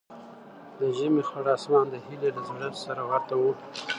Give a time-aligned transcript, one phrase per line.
[0.79, 3.43] د ژمي خړ اسمان د هیلې له زړه سره ورته و.